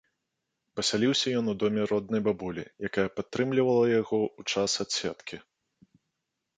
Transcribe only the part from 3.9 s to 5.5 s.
яго ў час адседкі.